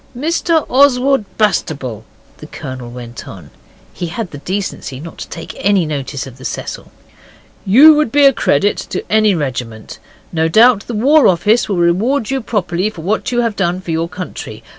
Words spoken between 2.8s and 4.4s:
went on he had the